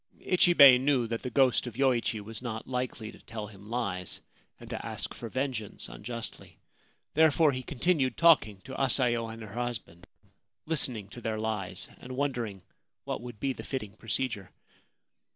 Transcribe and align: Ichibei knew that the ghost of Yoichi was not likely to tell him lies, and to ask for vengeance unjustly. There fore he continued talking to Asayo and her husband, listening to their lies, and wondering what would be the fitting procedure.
Ichibei 0.19 0.79
knew 0.79 1.05
that 1.05 1.21
the 1.21 1.29
ghost 1.29 1.67
of 1.67 1.75
Yoichi 1.75 2.21
was 2.21 2.41
not 2.41 2.67
likely 2.67 3.11
to 3.11 3.19
tell 3.19 3.45
him 3.45 3.69
lies, 3.69 4.19
and 4.59 4.67
to 4.71 4.83
ask 4.83 5.13
for 5.13 5.29
vengeance 5.29 5.87
unjustly. 5.87 6.57
There 7.13 7.29
fore 7.29 7.51
he 7.51 7.61
continued 7.61 8.17
talking 8.17 8.61
to 8.61 8.73
Asayo 8.81 9.27
and 9.31 9.43
her 9.43 9.53
husband, 9.53 10.07
listening 10.65 11.07
to 11.09 11.21
their 11.21 11.37
lies, 11.37 11.87
and 11.99 12.17
wondering 12.17 12.63
what 13.03 13.21
would 13.21 13.39
be 13.39 13.53
the 13.53 13.61
fitting 13.63 13.93
procedure. 13.95 14.49